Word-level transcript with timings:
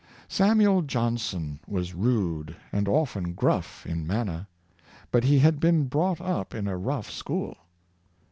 Samuel 0.27 0.81
Johnson 0.81 1.59
was 1.67 1.93
rude 1.93 2.55
and 2.71 2.87
often 2.87 3.33
gruff 3.33 3.85
in 3.85 4.07
manner. 4.07 4.47
But 5.11 5.25
he 5.25 5.37
had 5.37 5.59
been 5.59 5.83
brought 5.85 6.19
up 6.19 6.55
in 6.55 6.67
a 6.67 6.75
rough 6.75 7.11
school. 7.11 7.55